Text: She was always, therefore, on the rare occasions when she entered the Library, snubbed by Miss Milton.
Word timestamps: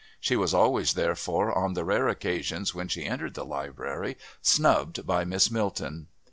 She 0.19 0.35
was 0.35 0.51
always, 0.51 0.93
therefore, 0.95 1.55
on 1.55 1.75
the 1.75 1.85
rare 1.85 2.07
occasions 2.07 2.73
when 2.73 2.87
she 2.87 3.05
entered 3.05 3.35
the 3.35 3.45
Library, 3.45 4.17
snubbed 4.41 5.05
by 5.05 5.25
Miss 5.25 5.51
Milton. 5.51 6.07